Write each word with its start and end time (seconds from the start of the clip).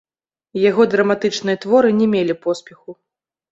Яго 0.69 0.81
драматычныя 0.93 1.61
творы 1.67 1.89
не 2.01 2.07
мелі 2.17 2.39
поспеху. 2.49 2.99